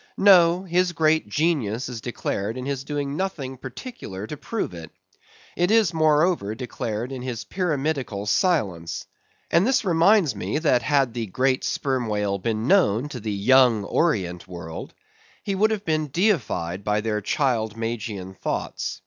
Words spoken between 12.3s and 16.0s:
been known to the young Orient World, he would have